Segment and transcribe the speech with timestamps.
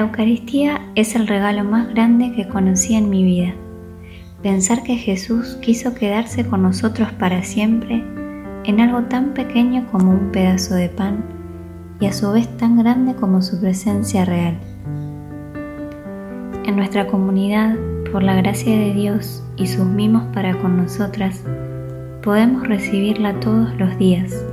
[0.00, 3.54] Eucaristía es el regalo más grande que conocí en mi vida.
[4.42, 8.02] Pensar que Jesús quiso quedarse con nosotros para siempre
[8.64, 11.24] en algo tan pequeño como un pedazo de pan
[12.00, 14.58] y a su vez tan grande como su presencia real.
[16.64, 17.76] En nuestra comunidad,
[18.10, 21.44] por la gracia de Dios y sus mimos para con nosotras,
[22.22, 24.44] podemos recibirla todos los días.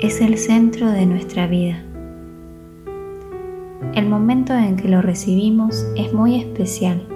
[0.00, 1.85] Es el centro de nuestra vida.
[3.94, 7.06] El momento en que lo recibimos es muy especial.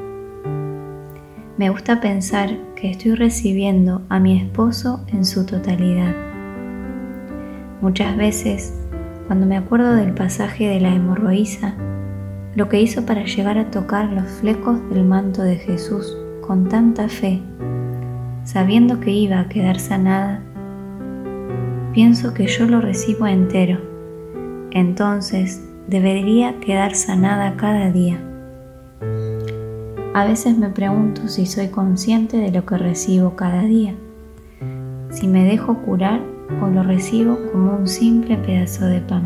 [1.56, 6.14] Me gusta pensar que estoy recibiendo a mi esposo en su totalidad.
[7.80, 8.74] Muchas veces,
[9.26, 11.74] cuando me acuerdo del pasaje de la hemorroísa,
[12.54, 17.08] lo que hizo para llegar a tocar los flecos del manto de Jesús con tanta
[17.08, 17.40] fe,
[18.44, 20.42] sabiendo que iba a quedar sanada,
[21.92, 23.78] pienso que yo lo recibo entero.
[24.72, 28.18] Entonces debería quedar sanada cada día.
[30.12, 33.94] A veces me pregunto si soy consciente de lo que recibo cada día,
[35.10, 36.20] si me dejo curar
[36.62, 39.22] o lo recibo como un simple pedazo de pan.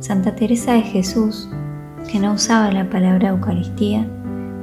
[0.00, 1.48] Santa Teresa de Jesús,
[2.10, 4.06] que no usaba la palabra Eucaristía,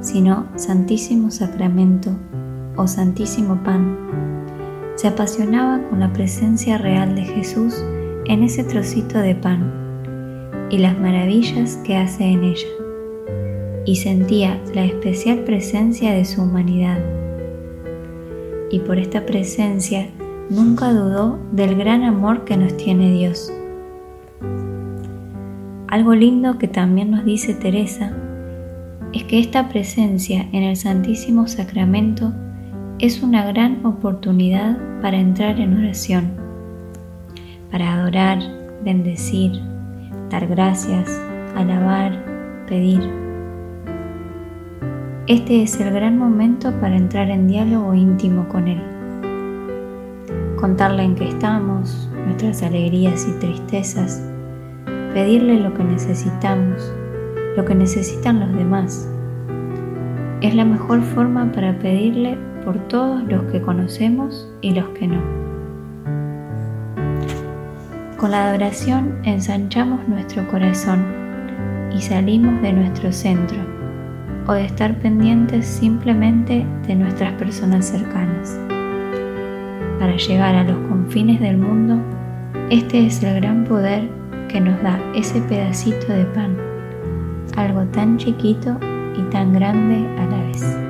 [0.00, 2.10] sino Santísimo Sacramento
[2.76, 3.96] o Santísimo Pan,
[4.96, 7.82] se apasionaba con la presencia real de Jesús
[8.28, 9.72] en ese trocito de pan
[10.70, 12.68] y las maravillas que hace en ella,
[13.86, 16.98] y sentía la especial presencia de su humanidad.
[18.70, 20.10] Y por esta presencia
[20.50, 23.50] nunca dudó del gran amor que nos tiene Dios.
[25.88, 28.14] Algo lindo que también nos dice Teresa
[29.14, 32.34] es que esta presencia en el Santísimo Sacramento
[32.98, 36.47] es una gran oportunidad para entrar en oración
[37.70, 38.38] para adorar,
[38.84, 39.60] bendecir,
[40.30, 41.20] dar gracias,
[41.56, 43.00] alabar, pedir.
[45.26, 48.82] Este es el gran momento para entrar en diálogo íntimo con Él.
[50.56, 54.22] Contarle en qué estamos, nuestras alegrías y tristezas,
[55.12, 56.92] pedirle lo que necesitamos,
[57.56, 59.08] lo que necesitan los demás.
[60.40, 65.47] Es la mejor forma para pedirle por todos los que conocemos y los que no.
[68.18, 71.06] Con la adoración ensanchamos nuestro corazón
[71.96, 73.58] y salimos de nuestro centro
[74.48, 78.58] o de estar pendientes simplemente de nuestras personas cercanas.
[80.00, 81.96] Para llegar a los confines del mundo,
[82.70, 84.10] este es el gran poder
[84.48, 86.56] que nos da ese pedacito de pan,
[87.56, 88.80] algo tan chiquito
[89.16, 90.88] y tan grande a la vez.